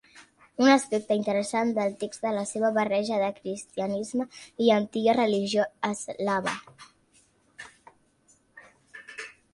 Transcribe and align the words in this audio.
Un 0.61 0.69
aspecte 0.75 1.17
interessant 1.17 1.73
del 1.75 1.93
text 2.03 2.25
és 2.29 2.33
la 2.37 2.45
seva 2.53 2.71
barreja 2.77 3.19
de 3.25 3.27
cristianisme 3.37 4.27
i 4.69 4.73
antiga 4.79 5.17
religió 5.19 5.69
eslava. 5.91 6.59